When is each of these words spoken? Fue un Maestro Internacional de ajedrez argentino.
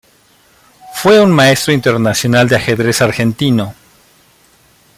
Fue 0.95 1.21
un 1.21 1.29
Maestro 1.29 1.71
Internacional 1.71 2.49
de 2.49 2.55
ajedrez 2.55 3.03
argentino. 3.03 3.75